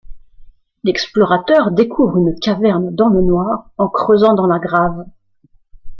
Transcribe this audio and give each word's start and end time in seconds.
L’explorateur 0.83 1.69
découvre 1.69 2.17
une 2.17 2.33
caverne 2.39 2.89
dans 2.95 3.09
le 3.09 3.21
noir 3.21 3.69
en 3.77 3.87
creusant 3.87 4.33
dans 4.33 4.47
la 4.47 4.57
Grave. 4.57 5.05